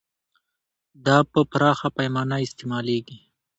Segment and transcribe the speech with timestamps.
[1.05, 3.19] دا په پراخه پیمانه استعمالیږي.